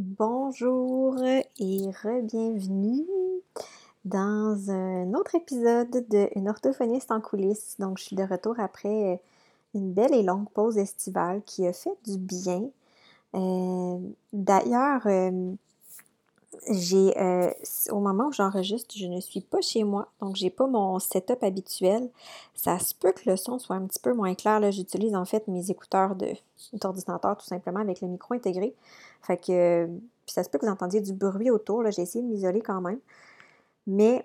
[0.00, 3.04] Bonjour et re-bienvenue
[4.04, 7.74] dans un autre épisode de Une orthophoniste en coulisses.
[7.80, 9.20] Donc, je suis de retour après
[9.74, 12.70] une belle et longue pause estivale qui a fait du bien.
[13.34, 13.98] Euh,
[14.32, 15.52] d'ailleurs, euh,
[16.70, 17.50] j'ai euh,
[17.90, 21.42] au moment où j'enregistre, je ne suis pas chez moi, donc j'ai pas mon setup
[21.42, 22.08] habituel.
[22.54, 24.60] Ça se peut que le son soit un petit peu moins clair.
[24.60, 26.32] Là, j'utilise en fait mes écouteurs de
[26.72, 28.74] d'ordinateur tout simplement avec le micro intégré.
[29.22, 31.82] Fait que puis ça se peut que vous entendiez du bruit autour.
[31.82, 33.00] Là, j'ai essayé de m'isoler quand même,
[33.86, 34.24] mais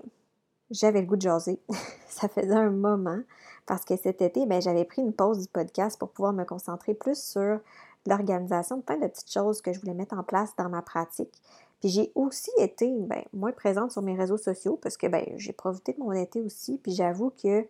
[0.70, 1.60] j'avais le goût de jaser.
[2.10, 3.20] ça faisait un moment
[3.66, 6.94] parce que cet été, ben, j'avais pris une pause du podcast pour pouvoir me concentrer
[6.94, 7.60] plus sur
[8.06, 11.32] l'organisation plein de petites choses que je voulais mettre en place dans ma pratique.
[11.84, 15.52] Puis j'ai aussi été ben, moins présente sur mes réseaux sociaux parce que ben, j'ai
[15.52, 16.78] profité de mon été aussi.
[16.78, 17.68] Puis j'avoue que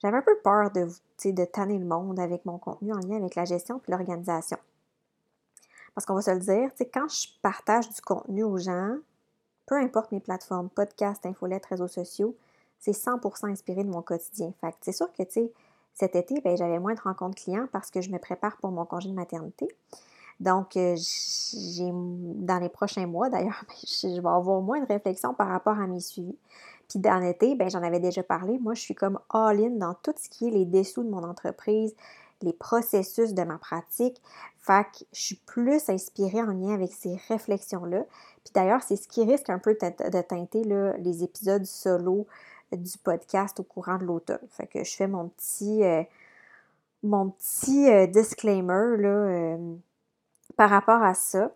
[0.00, 3.44] j'avais un peu peur de, tanner le monde avec mon contenu en lien avec la
[3.44, 4.56] gestion et l'organisation.
[5.96, 8.98] Parce qu'on va se le dire, quand je partage du contenu aux gens,
[9.66, 12.36] peu importe mes plateformes, podcast, infolettes, réseaux sociaux,
[12.78, 14.52] c'est 100% inspiré de mon quotidien.
[14.60, 15.24] Fait c'est sûr que,
[15.92, 18.84] cet été, ben, j'avais moins de rencontres clients parce que je me prépare pour mon
[18.84, 19.66] congé de maternité.
[20.40, 25.48] Donc, euh, j'ai, dans les prochains mois, d'ailleurs, je vais avoir moins de réflexion par
[25.48, 26.36] rapport à mes suivis.
[26.88, 28.58] Puis dans l'été, ben, j'en avais déjà parlé.
[28.58, 31.94] Moi, je suis comme all-in dans tout ce qui est les dessous de mon entreprise,
[32.42, 34.20] les processus de ma pratique.
[34.58, 38.04] Fait que je suis plus inspirée en lien avec ces réflexions-là.
[38.44, 40.62] Puis d'ailleurs, c'est ce qui risque un peu de teinter
[40.98, 42.26] les épisodes solo
[42.72, 44.38] du podcast au courant de l'automne.
[44.50, 46.02] Fait que je fais mon petit, euh,
[47.02, 49.56] mon petit euh, disclaimer là,
[50.56, 51.50] par rapport à ça,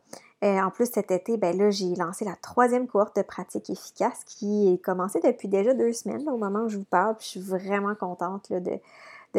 [0.44, 4.22] euh, en plus, cet été, ben là, j'ai lancé la troisième cohorte de pratique efficace
[4.24, 7.16] qui est commencée depuis déjà deux semaines, au moment où je vous parle.
[7.18, 8.80] Je suis vraiment contente de,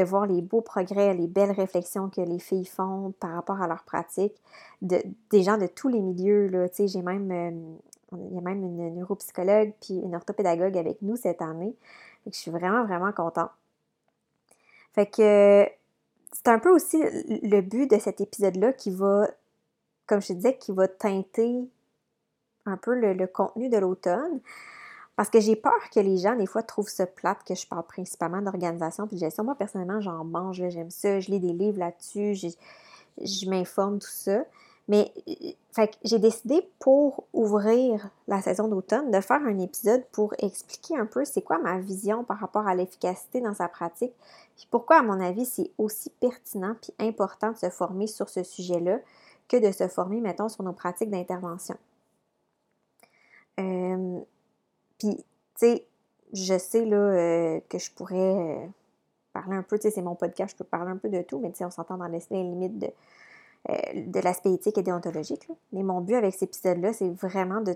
[0.04, 3.84] voir les beaux progrès, les belles réflexions que les filles font par rapport à leur
[3.84, 4.34] pratique.
[4.82, 6.68] De, des gens de tous les milieux, là.
[7.02, 11.76] Même, euh, il y a même une neuropsychologue puis une orthopédagogue avec nous cette année.
[12.26, 13.52] Je suis vraiment, vraiment contente.
[14.94, 15.66] Fait que
[16.32, 19.28] c'est un peu aussi le but de cet épisode-là qui va
[20.10, 21.70] comme je te disais, qui va teinter
[22.66, 24.40] un peu le, contenu de l'automne.
[25.16, 27.84] Parce que j'ai peur que les gens, des fois, trouvent ça plate que je parle
[27.84, 29.44] principalement d'organisation puis de gestion.
[29.44, 32.36] Moi, personnellement, j'en mange, j'aime ça, je lis des livres là-dessus,
[33.18, 34.44] je, m'informe, tout ça.
[34.88, 35.14] Mais
[36.04, 41.26] j'ai décidé pour ouvrir la saison d'automne de faire un épisode pour expliquer un peu
[41.26, 44.14] c'est quoi ma vision par rapport à l'efficacité dans sa pratique,
[44.56, 48.44] puis pourquoi, à mon avis, c'est aussi pertinent puis important de se former sur ce
[48.44, 49.00] sujet-là,
[49.50, 51.76] que de se former, mettons, sur nos pratiques d'intervention.
[53.60, 54.20] Euh,
[54.98, 55.24] puis, tu
[55.56, 55.86] sais,
[56.32, 58.68] je sais là euh, que je pourrais euh,
[59.34, 61.40] parler un peu, tu sais, c'est mon podcast, je peux parler un peu de tout,
[61.40, 62.90] mais tu sais, on s'entend dans les, limites de,
[63.96, 65.50] de l'aspect éthique et déontologique.
[65.74, 67.76] Mais mon but avec cet épisode-là, c'est vraiment de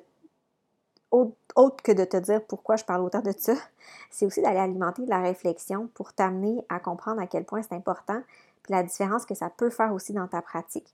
[1.56, 3.54] autre que de te dire pourquoi je parle autant de ça,
[4.10, 8.22] c'est aussi d'aller alimenter la réflexion pour t'amener à comprendre à quel point c'est important,
[8.64, 10.88] puis la différence que ça peut faire aussi dans ta pratique.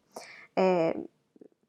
[0.60, 0.94] Euh,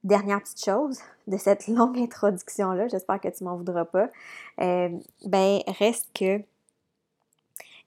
[0.03, 4.09] dernière petite chose de cette longue introduction-là, j'espère que tu m'en voudras pas,
[4.61, 4.89] euh,
[5.27, 6.41] ben reste que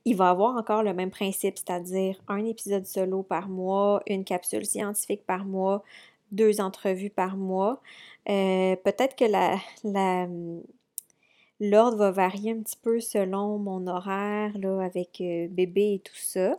[0.05, 4.65] il va avoir encore le même principe, c'est-à-dire un épisode solo par mois, une capsule
[4.65, 5.81] scientifique par mois,
[6.33, 7.81] deux entrevues par mois.
[8.29, 9.23] Euh, peut-être que
[11.61, 16.57] l'ordre va varier un petit peu selon mon horaire là, avec bébé et tout ça.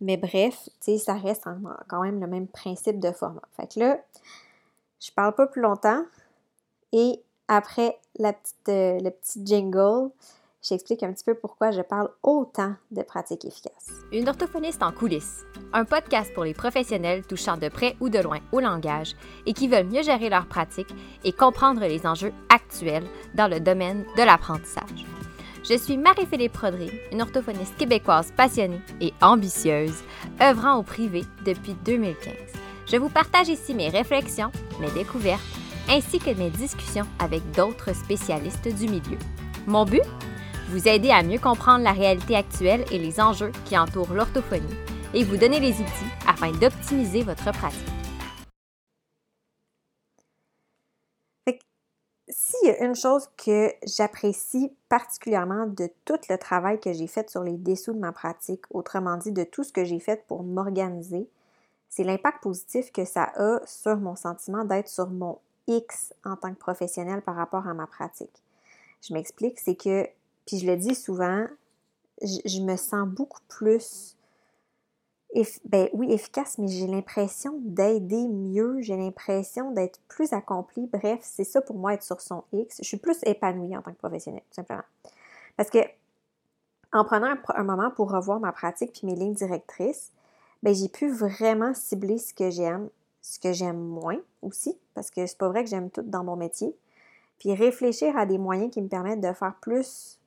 [0.00, 1.44] Mais bref, tu sais, ça reste
[1.88, 3.42] quand même le même principe de format.
[3.56, 3.98] Fait que là,
[5.00, 6.04] je parle pas plus longtemps.
[6.92, 10.10] Et après la petite, euh, le petit jingle,
[10.62, 13.90] j'explique un petit peu pourquoi je parle autant de pratique efficace.
[14.12, 18.40] Une orthophoniste en coulisses, un podcast pour les professionnels touchant de près ou de loin
[18.52, 19.14] au langage
[19.46, 20.92] et qui veulent mieux gérer leur pratique
[21.24, 25.15] et comprendre les enjeux actuels dans le domaine de l'apprentissage.
[25.68, 30.04] Je suis Marie-Philippe Prodry, une orthophoniste québécoise passionnée et ambitieuse,
[30.40, 32.32] œuvrant au privé depuis 2015.
[32.86, 35.42] Je vous partage ici mes réflexions, mes découvertes,
[35.88, 39.18] ainsi que mes discussions avec d'autres spécialistes du milieu.
[39.66, 40.02] Mon but?
[40.68, 44.62] Vous aider à mieux comprendre la réalité actuelle et les enjeux qui entourent l'orthophonie
[45.14, 47.95] et vous donner les outils afin d'optimiser votre pratique.
[52.28, 57.30] S'il y a une chose que j'apprécie particulièrement de tout le travail que j'ai fait
[57.30, 60.42] sur les dessous de ma pratique, autrement dit de tout ce que j'ai fait pour
[60.42, 61.28] m'organiser,
[61.88, 65.38] c'est l'impact positif que ça a sur mon sentiment d'être sur mon
[65.68, 68.42] X en tant que professionnel par rapport à ma pratique.
[69.02, 70.08] Je m'explique, c'est que,
[70.46, 71.46] puis je le dis souvent,
[72.22, 74.15] je, me sens beaucoup plus
[75.64, 80.88] ben oui, efficace, mais j'ai l'impression d'aider mieux, j'ai l'impression d'être plus accomplie.
[80.92, 82.78] Bref, c'est ça pour moi être sur son X.
[82.80, 84.84] Je suis plus épanouie en tant que professionnelle, tout simplement.
[85.56, 85.78] Parce que
[86.92, 90.12] en prenant un, moment pour revoir ma pratique puis mes lignes directrices,
[90.62, 92.88] ben j'ai pu vraiment cibler ce que j'aime,
[93.20, 96.36] ce que j'aime moins aussi, parce que c'est pas vrai que j'aime tout dans mon
[96.36, 96.74] métier.
[97.38, 100.18] Puis réfléchir à des moyens qui me permettent de faire plus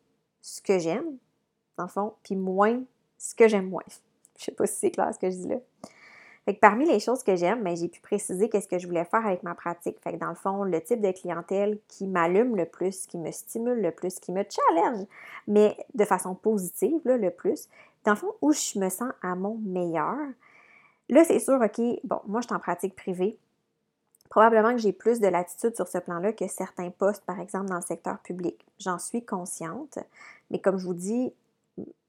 [0.42, 1.18] ce que j'aime,
[1.78, 2.84] dans le fond, puis moins
[3.18, 3.84] ce que j'aime moins.
[4.40, 5.58] Je sais pas si c'est clair ce que je dis là.
[6.46, 9.06] Fait que parmi les choses que j'aime, ben, j'ai pu préciser qu'est-ce que je voulais
[9.06, 10.00] faire avec ma pratique.
[10.02, 13.30] Fait que dans le fond, le type de clientèle qui m'allume le plus, qui me
[13.32, 15.06] stimule le plus, qui me challenge,
[15.48, 17.68] mais de façon positive là, le plus.
[18.06, 20.18] Dans le fond, où je me sens à mon meilleur.
[21.10, 23.38] Là, c'est sûr, OK, bon, moi, je suis en pratique privée.
[24.30, 27.76] Probablement que j'ai plus de latitude sur ce plan-là que certains postes, par exemple, dans
[27.76, 28.64] le secteur public.
[28.80, 30.00] J'en suis consciente.
[30.52, 31.34] Mais comme je vous dis,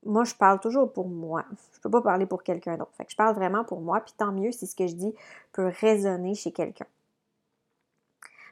[0.05, 1.44] moi, je parle toujours pour moi.
[1.72, 2.93] Je peux pas parler pour quelqu'un d'autre.
[2.96, 5.14] Fait que je parle vraiment pour moi, puis tant mieux si ce que je dis
[5.52, 6.87] peut résonner chez quelqu'un.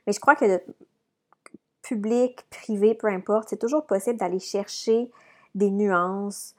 [0.06, 0.62] Mais je crois que
[1.82, 5.10] public, privé, peu importe, c'est toujours possible d'aller chercher
[5.54, 6.54] des nuances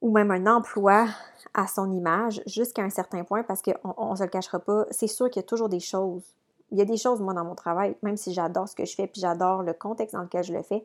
[0.00, 1.06] ou même un emploi
[1.54, 4.86] à son image jusqu'à un certain point parce qu'on ne se le cachera pas.
[4.90, 6.22] C'est sûr qu'il y a toujours des choses.
[6.70, 8.94] Il y a des choses, moi, dans mon travail, même si j'adore ce que je
[8.94, 10.84] fais puis j'adore le contexte dans lequel je le fais,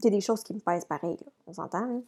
[0.00, 1.78] il y a des choses qui me pèsent pareil, on s'entend.
[1.78, 2.02] Hein?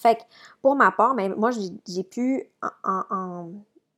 [0.00, 0.22] Fait que
[0.62, 2.44] pour ma part, mais moi, j'ai pu,
[2.84, 3.50] en,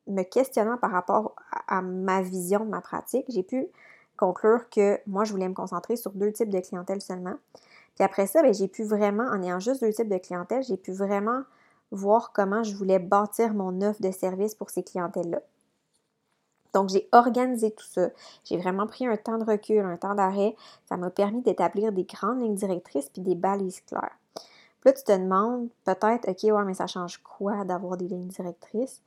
[0.07, 1.37] me questionnant par rapport
[1.69, 3.69] à, ma vision de ma pratique, j'ai pu
[4.17, 7.35] conclure que moi, je voulais me concentrer sur deux types de clientèle seulement.
[7.95, 10.77] Puis après ça, ben, j'ai pu vraiment, en ayant juste deux types de clientèle, j'ai
[10.77, 11.43] pu vraiment
[11.91, 15.41] voir comment je voulais bâtir mon offre de service pour ces clientèles-là.
[16.73, 18.11] Donc, j'ai organisé tout ça.
[18.45, 20.55] J'ai vraiment pris un temps de recul, un temps d'arrêt.
[20.87, 24.17] Ça m'a permis d'établir des grandes lignes directrices puis des balises claires.
[24.35, 28.29] Puis là, tu te demandes peut-être, OK, ouais, mais ça change quoi d'avoir des lignes
[28.29, 29.03] directrices?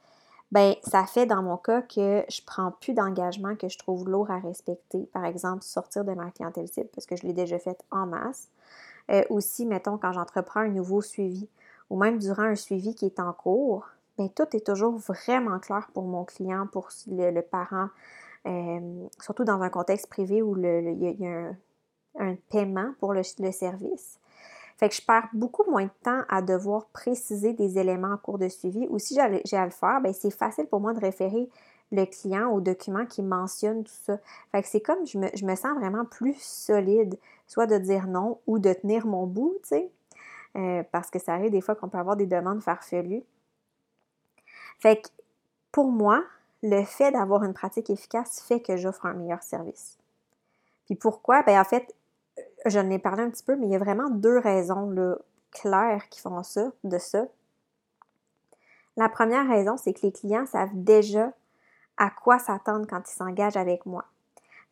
[0.52, 4.30] Bien, ça fait dans mon cas que je prends plus d'engagement que je trouve lourd
[4.30, 5.10] à respecter.
[5.12, 8.50] Par exemple, sortir de ma clientèle cible, parce que je l'ai déjà fait en masse.
[9.10, 11.48] Euh, aussi, mettons, quand j'entreprends un nouveau suivi,
[11.90, 13.88] ou même durant un suivi qui est en cours,
[14.18, 17.90] bien, tout est toujours vraiment clair pour mon client, pour le, parent,
[19.20, 21.52] surtout dans un contexte privé où il y, a,
[22.20, 24.20] un, paiement pour le, service.
[24.78, 28.40] Fait que je perds beaucoup moins de temps à devoir préciser des éléments en cours
[28.40, 28.88] de suivi.
[28.90, 31.48] Ou si j'ai à le faire, bien, c'est facile pour moi de référer
[31.94, 34.18] le client au document qui mentionne tout ça.
[34.52, 37.18] Fait que c'est comme je me, je me, sens vraiment plus solide,
[37.48, 39.92] soit de dire non ou de tenir mon bout, tu sais.
[40.56, 43.24] Euh, parce que ça arrive des fois qu'on peut avoir des demandes farfelues.
[44.84, 45.08] Fait que
[45.72, 46.26] pour moi,
[46.62, 49.98] le fait d'avoir une pratique efficace fait que j'offre un meilleur service.
[50.84, 51.42] Puis pourquoi?
[51.44, 51.96] Ben en fait,
[52.66, 54.94] je ai parlé un petit peu, mais il y a vraiment deux raisons
[55.52, 57.24] claires qui font ça, de ça.
[58.98, 61.32] La première raison, c'est que les clients savent déjà
[61.96, 64.04] à quoi s'attendre quand ils s'engagent avec moi.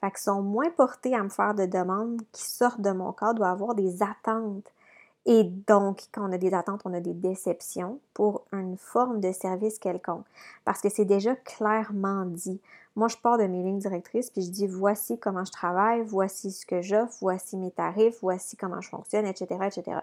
[0.02, 3.44] Fait qu'ils sont moins portés à me faire de demandes qui sortent de mon ou
[3.44, 4.74] à avoir des attentes
[5.26, 9.32] et donc, quand on a des attentes, on a des déceptions pour une forme de
[9.32, 10.26] service quelconque.
[10.66, 12.60] Parce que c'est déjà clairement dit.
[12.96, 16.52] Moi, je pars de mes lignes directrices, puis je dis voici comment je travaille, voici
[16.52, 20.00] ce que j'offre, voici mes tarifs, voici comment je fonctionne, etc., etc.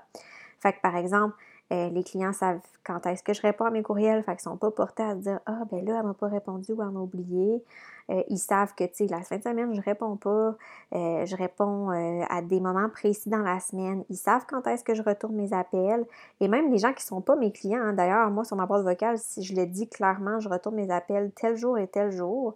[0.60, 1.34] Fait que par exemple,
[1.70, 4.56] euh, les clients savent quand est-ce que je réponds à mes courriels, fait qu'ils sont
[4.56, 7.00] pas portés à se dire Ah, ben là, elle m'a pas répondu ou elle m'a
[7.00, 7.62] oublié.
[8.10, 10.54] Euh, ils savent que, tu sais, la fin de semaine, je réponds pas.
[10.94, 14.02] Euh, je réponds à des moments précis dans la semaine.
[14.08, 16.06] Ils savent quand est-ce que je retourne mes appels.
[16.40, 18.84] Et même les gens qui sont pas mes clients, hein, d'ailleurs, moi, sur ma boîte
[18.84, 22.54] vocale, si je le dis clairement, je retourne mes appels tel jour et tel jour.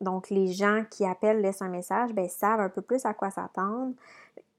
[0.00, 3.30] donc, les gens qui appellent, laissent un message, ben, savent un peu plus à quoi
[3.30, 3.92] s'attendre.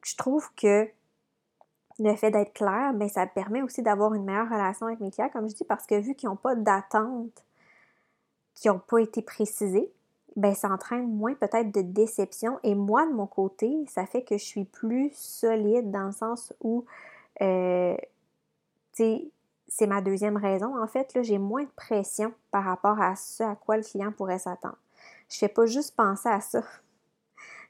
[0.04, 0.88] Je trouve que
[2.00, 5.30] le fait d'être clair, bien, ça permet aussi d'avoir une meilleure relation avec mes clients,
[5.30, 7.46] comme je dis, parce que vu qu'ils n'ont pas d'attente
[8.54, 9.92] qui n'ont pas été précisées,
[10.36, 12.60] ben ça entraîne moins peut-être de déception.
[12.64, 16.54] Et moi, de mon côté, ça fait que je suis plus solide dans le sens
[16.62, 16.86] où,
[17.42, 17.96] euh,
[18.94, 19.28] tu sais,
[19.68, 20.82] c'est ma deuxième raison.
[20.82, 24.12] En fait, là, j'ai moins de pression par rapport à ce à quoi le client
[24.12, 24.78] pourrait s'attendre.
[25.30, 26.64] Je ne fais pas juste penser à ça.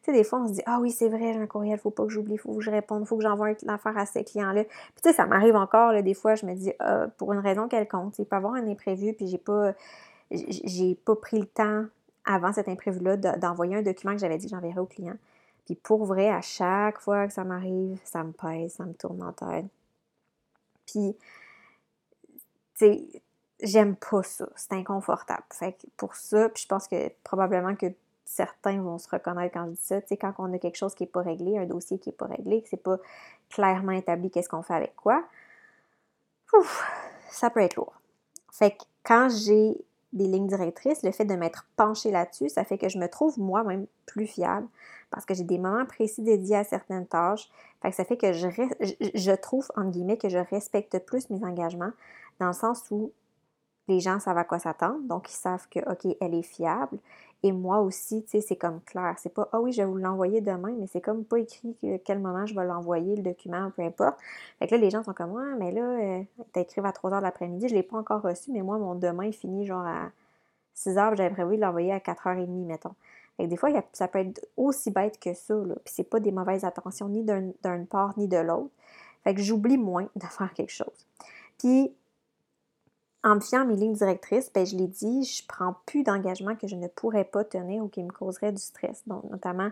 [0.05, 2.03] Sais, des fois, on se dit Ah oui, c'est vrai, j'ai un courriel, faut pas
[2.03, 4.63] que j'oublie, faut que je réponde, faut que j'envoie l'affaire à ces clients-là.
[4.63, 7.39] Puis tu sais, ça m'arrive encore, là, des fois, je me dis ah, pour une
[7.39, 9.73] raison quelconque, il peut y avoir un imprévu, puis j'ai pas
[10.29, 11.85] j'ai pas pris le temps
[12.23, 15.17] avant cet imprévu-là d'envoyer un document que j'avais dit que j'enverrais au client.
[15.65, 19.23] Puis pour vrai, à chaque fois que ça m'arrive, ça me pèse, ça me tourne
[19.23, 19.65] en tête.
[20.85, 21.15] Puis,
[22.75, 23.21] tu sais,
[23.59, 24.47] j'aime pas ça.
[24.55, 25.43] C'est inconfortable.
[25.51, 27.87] Fait que pour ça, puis je pense que probablement que
[28.25, 30.01] certains vont se reconnaître quand je dis ça.
[30.01, 32.15] Tu sais, quand on a quelque chose qui n'est pas réglé, un dossier qui n'est
[32.15, 32.97] pas réglé, que c'est pas
[33.49, 35.23] clairement établi qu'est-ce qu'on fait avec quoi,
[37.29, 37.93] ça peut être lourd.
[38.51, 39.77] Fait que quand j'ai
[40.13, 43.37] des lignes directrices, le fait de m'être penchée là-dessus, ça fait que je me trouve
[43.39, 44.67] moi-même plus fiable
[45.11, 47.49] parce que j'ai des moments précis dédiés à certaines tâches.
[47.81, 48.47] Fait que ça fait que je,
[49.13, 51.91] je trouve, entre guillemets, que je respecte plus mes engagements
[52.39, 53.11] dans le sens où
[53.87, 56.97] les gens savent à quoi s'attendre, donc ils savent que, OK, elle est fiable.
[57.45, 59.13] Et moi aussi, tu sais, c'est comme clair.
[59.19, 61.97] C'est pas, ah oui, je vais vous l'envoyer demain, mais c'est comme pas écrit que,
[61.97, 64.17] quel moment je vais l'envoyer, le document, peu importe.
[64.57, 66.23] Fait que là, les gens sont comme, ouais, mais là, euh,
[66.53, 68.95] t'as écrit à 3 h de l'après-midi, je l'ai pas encore reçu, mais moi, mon
[68.95, 70.09] demain finit genre à
[70.73, 72.95] 6 h, j'avais prévu de l'envoyer à 4h30, mettons.
[73.37, 75.75] Fait que des fois, ça peut être aussi bête que ça, là.
[75.85, 78.71] Puis c'est pas des mauvaises attentions ni d'une part ni de l'autre.
[79.23, 81.05] Fait que j'oublie moins de faire quelque chose.
[81.59, 81.93] Puis,
[83.25, 86.67] en me fiant mes lignes directrices, ben, je l'ai dit, je prends plus d'engagement que
[86.67, 89.01] je ne pourrais pas tenir ou qui me causerait du stress.
[89.07, 89.71] Donc, notamment,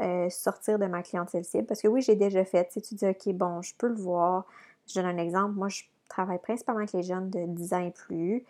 [0.00, 1.66] euh, sortir de ma clientèle cible.
[1.66, 2.68] Parce que oui, j'ai déjà fait.
[2.72, 4.46] Tu, tu dis, OK, bon, je peux le voir.
[4.86, 5.56] Je donne un exemple.
[5.56, 8.44] Moi, je travaille principalement avec les jeunes de 10 ans et plus.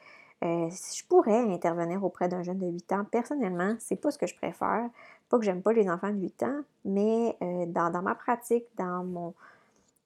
[0.44, 3.04] Euh, je pourrais intervenir auprès d'un jeune de 8 ans.
[3.10, 4.90] Personnellement, c'est pas ce que je préfère.
[5.30, 8.64] Pas que j'aime pas les enfants de 8 ans, mais euh, dans, dans, ma pratique,
[8.76, 9.34] dans mon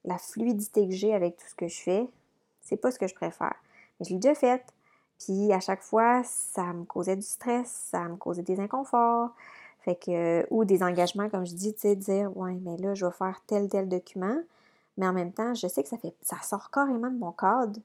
[0.05, 2.07] la fluidité que j'ai avec tout ce que je fais,
[2.61, 3.55] c'est pas ce que je préfère.
[3.99, 4.63] Mais je l'ai déjà fait.
[5.19, 9.31] Puis à chaque fois, ça me causait du stress, ça me causait des inconforts.
[9.81, 13.05] Fait que, ou des engagements, comme je dis, tu sais, dire, ouais, mais là, je
[13.05, 14.37] vais faire tel, tel document.
[14.97, 17.79] Mais en même temps, je sais que ça fait, ça sort carrément de mon cadre,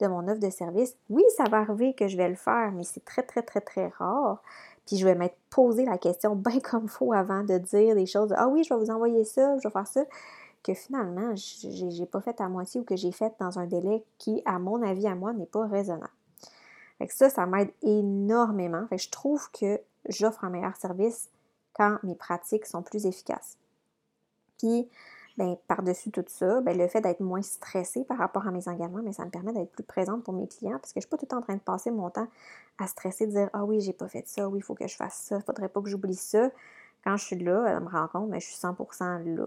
[0.00, 0.96] de mon offre de service.
[1.08, 3.88] Oui, ça va arriver que je vais le faire, mais c'est très, très, très, très
[3.88, 4.42] rare.
[4.86, 8.34] Puis je vais m'être posé la question bien comme faut avant de dire des choses.
[8.36, 10.04] Ah oui, je vais vous envoyer ça, je vais faire ça
[10.66, 14.42] que finalement, j'ai pas fait à moitié ou que j'ai fait dans un délai qui,
[14.44, 16.10] à mon avis, à moi, n'est pas raisonnable.
[16.98, 18.86] Fait ça, ça m'aide énormément.
[18.88, 21.28] Fait je trouve que j'offre un meilleur service
[21.74, 23.58] quand mes pratiques sont plus efficaces.
[24.58, 24.88] Puis,
[25.36, 29.02] ben, par-dessus tout ça, ben, le fait d'être moins stressée par rapport à mes engagements,
[29.04, 31.18] mais ça me permet d'être plus présente pour mes clients parce que je suis pas
[31.18, 32.26] tout le temps en train de passer mon temps
[32.78, 34.96] à stresser, de dire Ah oui, j'ai pas fait ça, oui, il faut que je
[34.96, 36.50] fasse ça, faudrait pas que j'oublie ça.
[37.04, 39.46] Quand je suis là, elle me rend compte, mais je suis 100% là.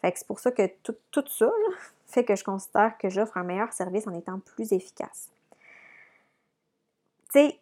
[0.00, 0.94] Fait que c'est pour ça que tout,
[1.26, 1.50] ça
[2.06, 5.30] fait que je considère que j'offre un meilleur service en étant plus efficace.
[7.32, 7.58] Tu sais,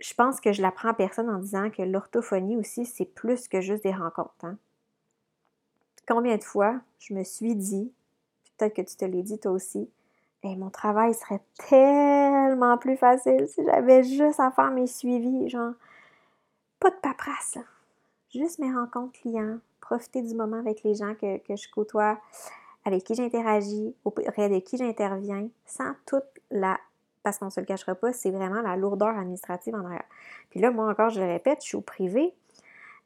[0.00, 3.60] je pense que je l'apprends à personne en disant que l'orthophonie aussi, c'est plus que
[3.60, 4.32] juste des rencontres.
[4.44, 4.56] Hein.
[6.06, 7.92] Combien de fois je me suis dit,
[8.56, 9.88] peut-être que tu te l'as dit toi aussi,
[10.42, 15.72] et mon travail serait tellement plus facile si j'avais juste à faire mes suivis, genre,
[16.78, 17.58] pas de paperasse,
[18.38, 22.18] juste mes rencontres clients, profiter du moment avec les gens que, je côtoie,
[22.84, 26.78] avec qui j'interagis, auprès de qui j'interviens, sans toute la
[27.22, 30.04] parce qu'on ne se le cachera pas, c'est vraiment la lourdeur administrative en arrière.
[30.50, 32.34] Puis là, moi encore, je le répète, je suis au privé,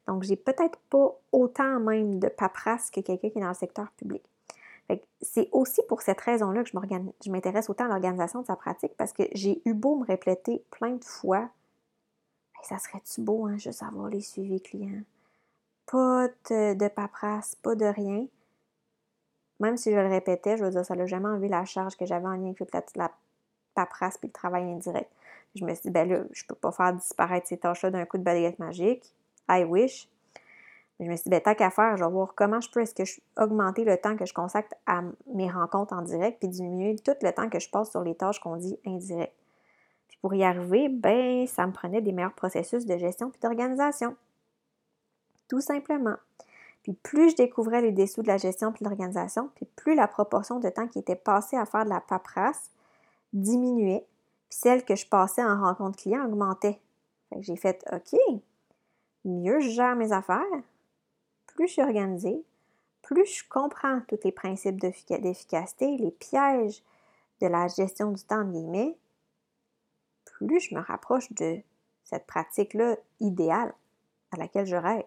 [0.07, 3.89] donc j'ai peut-être pas autant même de paperasse que quelqu'un qui est dans le secteur
[3.91, 4.21] public.
[5.21, 9.13] C'est aussi pour cette raison-là que je m'intéresse autant à l'organisation de sa pratique parce
[9.13, 11.49] que j'ai eu beau me répéter plein de fois
[12.63, 15.03] ça serait-tu beau, hein, juste avoir les suivis clients?
[15.91, 18.25] Pas de, paperasse, pas de rien.
[19.59, 22.05] Même si je le répétais, je veux dire, ça n'a jamais enlevé la charge que
[22.05, 23.11] j'avais en lien avec la,
[23.73, 25.11] paperasse puis le travail indirect.
[25.55, 28.17] Je me suis dit, ben là, je peux pas faire disparaître ces tâches-là d'un coup
[28.17, 29.13] de balayette magique.
[29.49, 30.07] I wish.
[30.99, 32.81] Mais je me suis dit, ben, tant qu'à faire, je vais voir comment je peux
[32.81, 35.01] est-ce que je, augmenter le temps que je consacre à
[35.33, 38.39] mes rencontres en direct, puis diminuer tout le temps que je passe sur les tâches
[38.39, 39.35] qu'on dit indirectes.
[40.07, 44.15] Puis pour y arriver, ben, ça me prenait des meilleurs processus de gestion puis d'organisation
[45.49, 46.15] tout simplement.
[46.83, 50.07] Puis plus je découvrais les dessous de la gestion puis de l'organisation, puis plus la
[50.07, 52.71] proportion de temps qui était passée à faire de la paperasse
[53.33, 54.05] diminuait,
[54.49, 56.79] puis celle que je passais en rencontre client augmentait.
[57.41, 58.17] j'ai fait OK,
[59.25, 60.43] mieux je gère mes affaires,
[61.47, 62.43] plus je suis organisée,
[63.01, 66.81] plus je comprends tous les principes d'efficacité, les pièges
[67.41, 68.49] de la gestion du temps,
[70.25, 71.59] plus je me rapproche de
[72.03, 73.73] cette pratique-là idéale
[74.31, 75.03] à laquelle je rêve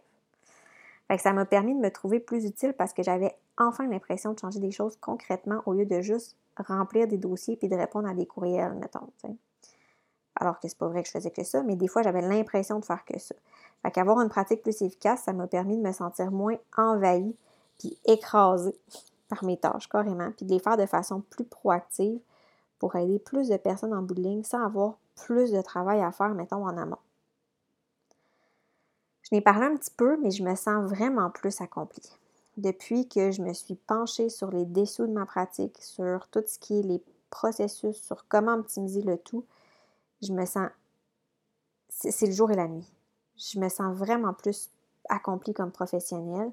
[1.20, 4.60] ça m'a permis de me trouver plus utile parce que j'avais enfin l'impression de changer
[4.60, 8.26] des choses concrètement au lieu de juste remplir des dossiers puis de répondre à des
[8.26, 9.08] courriels, mettons.
[10.36, 12.78] Alors que c'est pas vrai que je faisais que ça, mais des fois j'avais l'impression
[12.78, 13.34] de faire que ça.
[13.82, 17.36] Fait qu'avoir une pratique plus efficace, ça m'a permis de me sentir moins envahie
[17.78, 18.76] puis écrasée
[19.28, 22.20] par mes tâches carrément, puis de les faire de façon plus proactive
[22.78, 26.10] pour aider plus de personnes en bout de ligne sans avoir plus de travail à
[26.10, 26.98] faire, mettons, en amont.
[29.32, 32.06] Je n'ai parlé un petit peu, mais je me sens vraiment plus accomplie.
[32.58, 36.58] Depuis que je me suis penchée sur les dessous de ma pratique, sur tout ce
[36.58, 39.46] qui est les processus, sur comment optimiser le tout,
[40.20, 40.68] je me sens.
[41.88, 42.86] C'est le jour et la nuit.
[43.38, 44.68] Je me sens vraiment plus
[45.08, 46.52] accomplie comme professionnelle.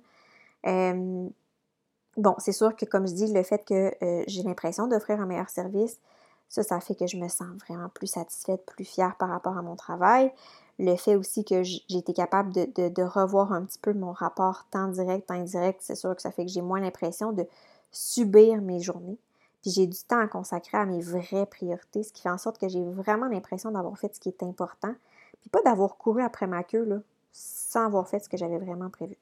[0.63, 5.25] bon, c'est sûr que, comme je dis, le fait que euh, j'ai l'impression d'offrir un
[5.25, 5.99] meilleur service,
[6.47, 9.61] Ça, ça fait que je me sens vraiment plus satisfaite, plus fière par rapport à
[9.61, 10.31] mon travail.
[10.79, 14.87] Le fait aussi que j'ai été capable de, revoir un petit peu mon rapport temps
[14.87, 17.45] direct, temps indirect, c'est sûr que ça fait que j'ai moins l'impression de
[17.91, 19.17] subir mes journées.
[19.61, 22.57] Puis j'ai du temps à consacrer à mes vraies priorités, ce qui fait en sorte
[22.57, 24.95] que j'ai vraiment l'impression d'avoir fait ce qui est important,
[25.41, 26.99] puis pas d'avoir couru après ma queue, là,
[27.33, 29.17] sans avoir fait ce que j'avais vraiment prévu.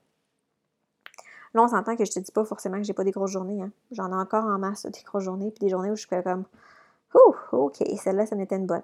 [1.56, 3.64] Là, on s'entend que je te dis pas forcément que j'ai pas des grosses journées.
[3.64, 3.72] Hein.
[3.92, 6.46] J'en ai encore en masse des grosses journées, puis des journées où je suis comme
[7.16, 8.84] Ouh, OK, celle-là, ça n'était une bonne.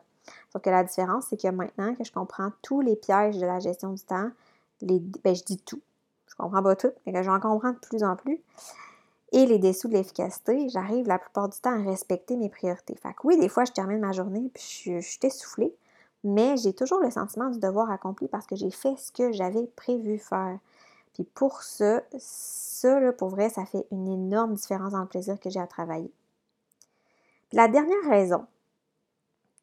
[0.51, 3.59] Sauf que la différence, c'est que maintenant que je comprends tous les pièges de la
[3.59, 4.29] gestion du temps,
[4.81, 5.81] ben, je dis tout.
[6.27, 8.41] Je comprends pas tout, mais que j'en comprends de plus en plus.
[9.31, 12.95] Et les dessous de l'efficacité, j'arrive la plupart du temps à respecter mes priorités.
[12.95, 15.75] Fait que oui, des fois, je termine ma journée puis je, suis essoufflée,
[16.23, 19.65] mais j'ai toujours le sentiment du devoir accompli parce que j'ai fait ce que j'avais
[19.75, 20.59] prévu faire.
[21.13, 25.39] Puis pour ça, ça, là, pour vrai, ça fait une énorme différence dans le plaisir
[25.39, 26.11] que j'ai à travailler.
[27.51, 28.45] La dernière raison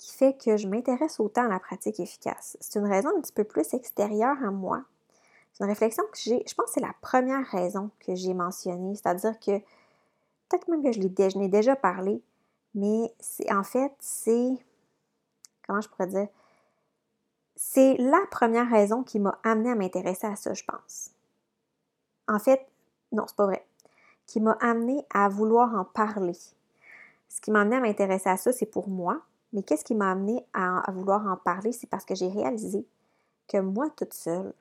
[0.00, 3.32] qui fait que je m'intéresse autant à la pratique efficace, c'est une raison un petit
[3.32, 4.82] peu plus extérieure à moi.
[5.52, 8.94] C'est une réflexion que j'ai, je pense que c'est la première raison que j'ai mentionnée,
[8.96, 9.58] c'est-à-dire que
[10.48, 12.22] peut-être même que je l'ai déjà parlé,
[12.74, 14.56] mais c'est en fait, c'est
[15.66, 16.28] comment je pourrais dire
[17.62, 21.10] c'est la première raison qui m'a amené à m'intéresser à ça, je pense.
[22.26, 22.66] En fait,
[23.12, 23.66] non, c'est pas vrai.
[24.26, 26.38] Qui m'a amené à vouloir en parler.
[27.28, 29.20] Ce qui m'a amené à m'intéresser à ça, c'est pour moi.
[29.52, 31.72] Mais qu'est-ce qui m'a amené à, vouloir en parler?
[31.72, 32.86] C'est parce que j'ai réalisé
[33.48, 34.52] que moi, toute seule,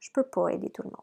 [0.00, 0.96] je peux pas aider tout le monde.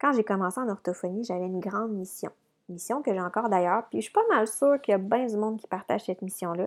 [0.00, 2.30] Quand j'ai commencé en orthophonie, j'avais une grande mission.
[2.68, 5.26] Mission que j'ai encore d'ailleurs, puis je suis pas mal sûre qu'il y a bien
[5.26, 6.66] du monde qui partage cette mission-là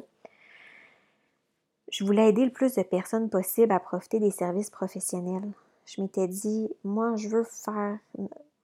[1.93, 5.51] je voulais aider le plus de personnes possible à profiter des services professionnels.
[5.85, 8.00] Je m'étais dit, moi, je veux faire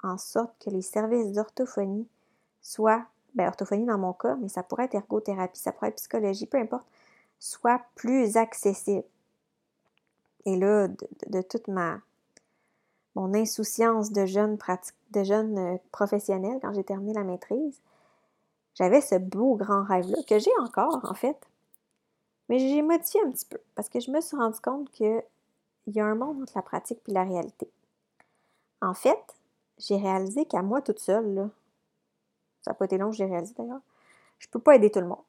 [0.02, 2.08] en sorte que les services d'orthophonie
[2.64, 3.06] soient,
[3.44, 6.58] ben, orthophonie dans mon cas, mais ça pourrait être ergothérapie, ça pourrait être psychologie, peu
[6.58, 6.86] importe,
[7.40, 9.06] soient plus accessibles.
[10.46, 10.90] Et là,
[11.28, 12.00] de, toute ma
[13.16, 17.82] mon insouciance de jeune pratique, de jeune euh, professionnel quand j'ai terminé la maîtrise,
[18.76, 21.38] j'avais ce beau grand rêve-là, que j'ai encore en fait,
[22.50, 25.24] mais j'ai modifié un petit peu parce que je me suis rendu compte qu'il
[25.88, 27.70] y a un monde entre la pratique et la réalité.
[28.82, 29.36] En fait,
[29.78, 31.50] j'ai réalisé qu'à moi toute seule,
[32.62, 33.82] ça n'a pas été long que j'ai réalisé d'ailleurs,
[34.40, 35.24] je ne peux pas aider tout le monde.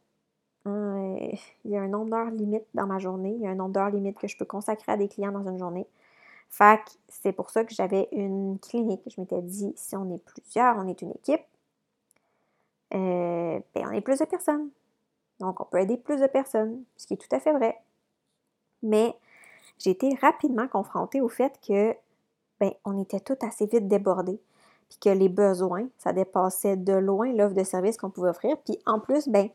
[0.66, 1.16] Hein,
[1.64, 3.72] il y a un nombre d'heures limite dans ma journée, il y a un nombre
[3.72, 5.86] d'heures limite que je peux consacrer à des clients dans une journée.
[6.48, 9.02] Fait c'est pour ça que j'avais une clinique.
[9.06, 11.42] Je m'étais dit, si on est plusieurs, on est une équipe,
[12.94, 14.70] euh, ben on est plus de personnes.
[15.40, 17.80] Donc, on peut aider plus de personnes, ce qui est tout à fait vrai.
[18.82, 19.16] Mais
[19.78, 21.96] j'ai été rapidement confrontée au fait que,
[22.60, 24.40] ben, on était tout assez vite débordés,
[24.90, 28.58] puis que les besoins, ça dépassait de loin l'offre de service qu'on pouvait offrir.
[28.66, 29.48] Puis en plus, ben,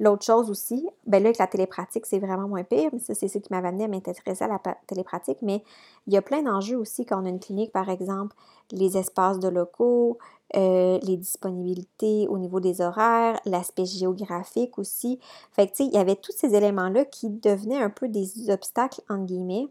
[0.00, 3.26] L'autre chose aussi, ben là, avec la télépratique, c'est vraiment moins pire, mais ça, c'est
[3.26, 5.64] ce qui m'avait amené à m'intéresser à la télépratique, mais
[6.06, 8.36] il y a plein d'enjeux aussi quand on a une clinique, par exemple,
[8.70, 10.18] les espaces de locaux,
[10.54, 15.18] euh, les disponibilités au niveau des horaires, l'aspect géographique aussi.
[15.50, 18.50] Fait que, tu sais, il y avait tous ces éléments-là qui devenaient un peu des
[18.50, 19.66] obstacles, entre guillemets,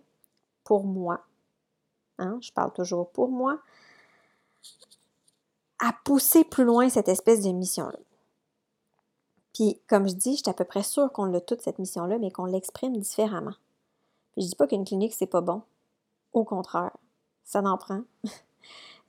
[0.66, 1.22] pour moi.
[2.20, 2.38] Hein?
[2.42, 3.60] Je parle toujours pour moi.
[5.80, 8.00] À pousser plus loin cette espèce de mission-là.
[9.54, 12.20] Puis, comme je dis, je suis à peu près sûre qu'on l'a toute cette mission-là,
[12.20, 13.56] mais qu'on l'exprime différemment.
[14.34, 15.63] Puis, je dis pas qu'une clinique, c'est pas bon.
[16.34, 16.96] Au contraire,
[17.44, 18.02] ça n'en prend.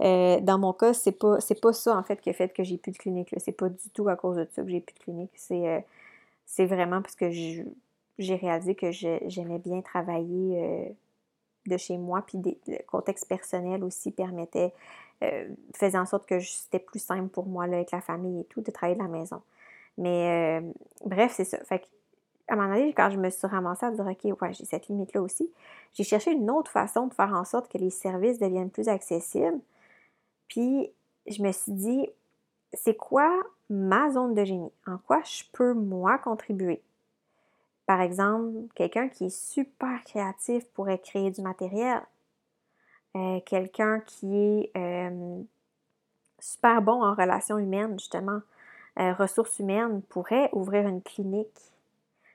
[0.00, 2.78] Euh, dans mon cas, c'est pas, pas ça, en fait, qui a fait que j'ai
[2.78, 3.34] plus de clinique.
[3.38, 5.32] C'est pas du tout à cause de ça que j'ai plus de clinique.
[5.34, 5.80] C'est, euh,
[6.46, 10.88] c'est vraiment parce que j'ai réalisé que j'aimais bien travailler euh,
[11.68, 14.72] de chez moi, puis le contexte personnel aussi permettait,
[15.74, 18.60] faisait en sorte que c'était plus simple pour moi, là, avec la famille et tout,
[18.60, 19.42] de travailler de la maison.
[19.98, 20.72] Mais euh,
[21.04, 21.58] bref, c'est ça.
[21.64, 21.82] Fait
[22.46, 24.88] à un moment donné, quand je me suis ramassée à dire, OK, ouais, j'ai cette
[24.88, 25.52] limite-là aussi,
[25.92, 29.60] j'ai cherché une autre façon de faire en sorte que les services deviennent plus accessibles.
[30.46, 30.90] Puis,
[31.26, 32.08] je me suis dit,
[32.72, 33.30] c'est quoi
[33.68, 34.72] ma zone de génie?
[34.86, 36.80] En quoi je peux, moi, contribuer?
[37.88, 42.02] Par exemple, quelqu'un qui est super créatif pourrait créer du matériel.
[43.16, 45.40] Euh, quelqu'un qui est euh,
[46.38, 48.42] super bon en relations humaines, justement.
[48.98, 51.58] Euh, ressources humaines pourrait ouvrir une clinique,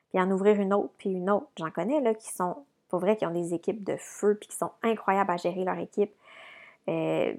[0.10, 1.50] puis en ouvrir une autre, puis une autre.
[1.60, 4.58] J'en connais là qui sont, pour vrai, qui ont des équipes de feu, puis qui
[4.58, 6.16] sont incroyables à gérer leur équipe.
[6.88, 7.38] Il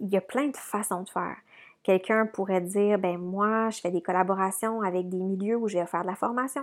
[0.00, 1.36] y a plein de façons de faire.
[1.84, 6.02] Quelqu'un pourrait dire, ben moi, je fais des collaborations avec des milieux où vais faire
[6.02, 6.62] de la formation.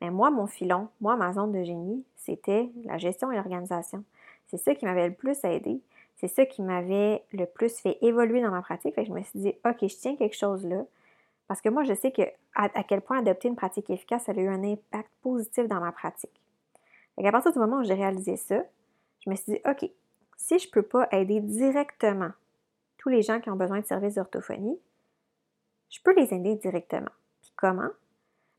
[0.00, 4.02] Mais ben, moi, mon filon, moi, ma zone de génie, c'était la gestion et l'organisation.
[4.48, 5.80] C'est ça qui m'avait le plus aidé
[6.20, 8.94] c'est ça qui m'avait le plus fait évoluer dans ma pratique.
[8.94, 10.84] Fait je me suis dit, OK, je tiens quelque chose là.
[11.48, 12.22] Parce que moi, je sais que
[12.54, 15.92] à, quel point adopter une pratique efficace, ça a eu un impact positif dans ma
[15.92, 16.42] pratique.
[17.16, 18.62] Et à partir du moment où j'ai réalisé ça,
[19.24, 19.90] je me suis dit, OK,
[20.36, 22.30] si je ne peux pas aider directement
[23.00, 24.78] tous les gens qui ont besoin de services d'orthophonie,
[25.88, 27.10] je peux les aider directement.
[27.40, 27.88] Puis comment?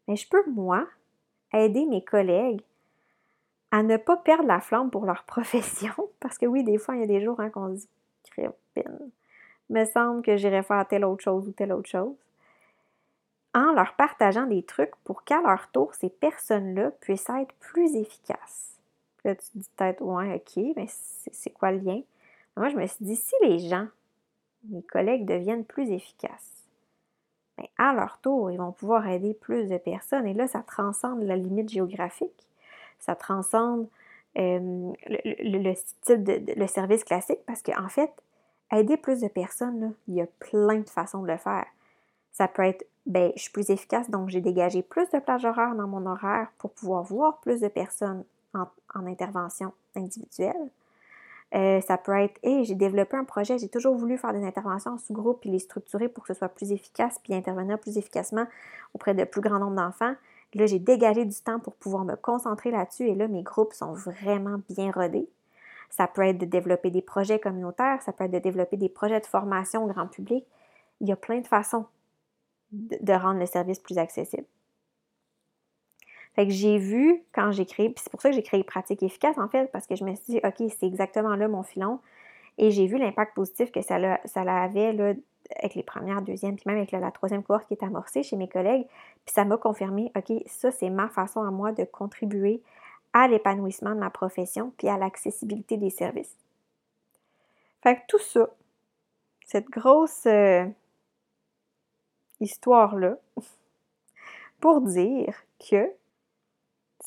[0.07, 0.87] Mais je peux, moi,
[1.53, 2.61] aider mes collègues
[3.69, 5.93] à ne pas perdre la flamme pour leur profession.
[6.19, 7.87] Parce que oui, des fois, il y a des jours hein, qu'on dit
[8.31, 9.11] crépine.
[9.69, 12.15] Me semble que j'irais faire telle autre chose ou telle autre chose.
[13.53, 18.79] En leur partageant des trucs pour qu'à leur tour, ces personnes-là puissent être plus efficaces.
[19.23, 22.01] là, tu te dis peut-être, ouais, ok, mais c'est quoi le lien?
[22.57, 23.87] Moi, je me suis dit, si les gens,
[24.69, 26.61] mes collègues, deviennent plus efficaces,
[27.77, 30.25] à leur tour, ils vont pouvoir aider plus de personnes.
[30.25, 32.47] Et là, ça transcende la limite géographique.
[32.99, 33.87] Ça transcende
[34.35, 34.93] de,
[36.59, 38.11] le service classique parce qu'en fait,
[38.71, 41.65] aider plus de personnes, il y a plein de façons de le faire.
[42.31, 45.75] Ça peut être, ben, je suis plus efficace, donc j'ai dégagé plus de plages horaires
[45.75, 50.69] dans mon horaire pour pouvoir voir plus de personnes en intervention individuelle.
[51.53, 54.91] Euh, ça peut être, hey, j'ai développé un projet, j'ai toujours voulu faire des interventions
[54.91, 58.45] en sous-groupe puis les structurer pour que ce soit plus efficace puis intervenir plus efficacement
[58.93, 60.15] auprès de plus grand nombre d'enfants.
[60.53, 63.93] Là, j'ai dégagé du temps pour pouvoir me concentrer là-dessus et là, mes groupes sont
[63.93, 65.27] vraiment bien rodés.
[65.89, 69.19] Ça peut être de développer des projets communautaires, ça peut être de développer des projets
[69.19, 70.45] de formation au grand public.
[71.01, 71.85] Il y a plein de façons
[72.71, 74.45] de rendre le service plus accessible.
[76.35, 79.03] Fait que j'ai vu quand j'ai créé, puis c'est pour ça que j'ai créé Pratique
[79.03, 81.99] Efficace en fait, parce que je me suis dit, OK, c'est exactement là mon filon.
[82.57, 85.13] Et j'ai vu l'impact positif que ça, ça avait là,
[85.57, 88.47] avec les premières, deuxièmes, puis même avec la troisième cohorte qui est amorcée chez mes
[88.47, 88.85] collègues.
[89.25, 92.61] Puis ça m'a confirmé, OK, ça c'est ma façon à moi de contribuer
[93.13, 96.37] à l'épanouissement de ma profession, puis à l'accessibilité des services.
[97.81, 98.49] Fait que tout ça,
[99.45, 100.65] cette grosse euh,
[102.39, 103.17] histoire-là,
[104.61, 105.91] pour dire que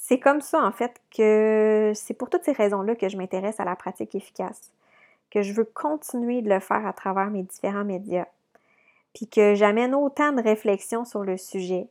[0.07, 3.65] c'est comme ça, en fait, que c'est pour toutes ces raisons-là que je m'intéresse à
[3.65, 4.71] la pratique efficace,
[5.31, 8.27] que je veux continuer de le faire à travers mes différents médias,
[9.15, 11.89] puis que j'amène autant de réflexions sur le sujet.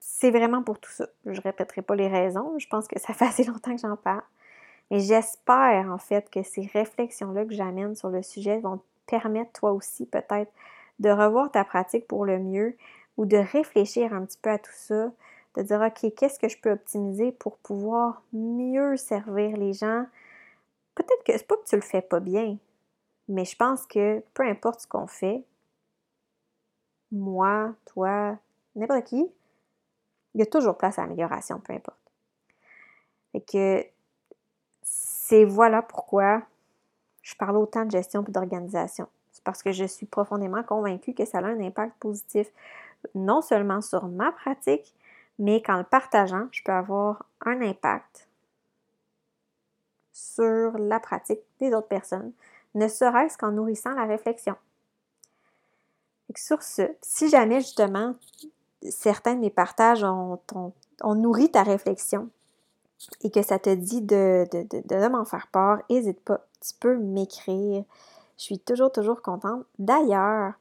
[0.00, 1.06] C'est vraiment pour tout ça.
[1.24, 3.96] Je ne répéterai pas les raisons, je pense que ça fait assez longtemps que j'en
[3.96, 4.22] parle.
[4.90, 9.72] Mais j'espère en fait que ces réflexions-là que j'amène sur le sujet vont permettre toi
[9.72, 10.52] aussi peut-être
[10.98, 12.76] de revoir ta pratique pour le mieux
[13.16, 15.10] ou de réfléchir un petit peu à tout ça,
[15.56, 20.06] de dire, OK, qu'est-ce que je peux optimiser pour pouvoir mieux servir les gens?
[20.94, 22.56] Peut-être que c'est pas que tu le fais pas bien,
[23.28, 25.44] mais je pense que peu importe ce qu'on fait,
[27.12, 28.38] moi, toi,
[28.74, 29.30] n'importe qui,
[30.34, 31.98] il y a toujours place à amélioration, peu importe.
[33.34, 33.84] Et que
[34.82, 36.42] c'est voilà pourquoi
[37.22, 39.08] je parle autant de gestion et d'organisation.
[39.32, 42.50] C'est parce que je suis profondément convaincue que ça a un impact positif
[43.14, 44.94] non seulement sur ma pratique,
[45.38, 48.28] mais qu'en le partageant, je peux avoir un impact
[50.12, 52.32] sur la pratique des autres personnes,
[52.74, 54.54] ne serait-ce qu'en nourrissant la réflexion.
[56.34, 58.14] sur ce, si jamais justement
[58.82, 60.38] certains de mes partages ont,
[61.02, 62.28] nourri ta réflexion
[63.22, 67.84] et que ça te dit de, de m'en faire part, n'hésite pas, tu peux m'écrire.
[68.38, 69.64] Je suis toujours, toujours contente.
[69.78, 70.54] D'ailleurs,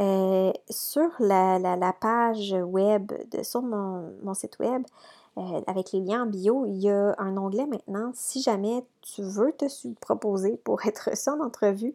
[0.00, 4.82] euh, sur la, page web, de, sur mon, site web,
[5.36, 9.22] euh, avec les liens en bio, il y a un onglet maintenant, si jamais tu
[9.22, 9.66] veux te
[10.00, 11.94] proposer pour être ça en entrevue,